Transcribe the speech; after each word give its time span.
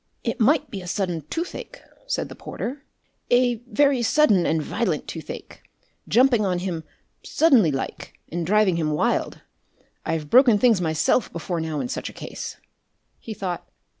"It 0.23 0.39
might 0.39 0.71
be 0.71 0.81
a 0.81 0.87
sudden 0.87 1.27
toothache," 1.29 1.79
said 2.07 2.27
the 2.27 2.33
porter, 2.35 2.83
"a 3.29 3.57
very 3.69 4.01
sudden 4.01 4.47
and 4.47 4.59
violent 4.59 5.07
toothache, 5.07 5.61
jumping 6.07 6.43
on 6.43 6.57
him 6.57 6.83
suddenly 7.21 7.69
like 7.71 8.17
and 8.31 8.43
driving 8.43 8.77
him 8.77 8.89
wild. 8.93 9.41
I've 10.03 10.31
broken 10.31 10.57
things 10.57 10.81
myself 10.81 11.31
before 11.31 11.61
now 11.61 11.79
in 11.81 11.87
such 11.87 12.09
a 12.09 12.13
case..." 12.13 12.57
He 13.19 13.35
thought. 13.35 13.69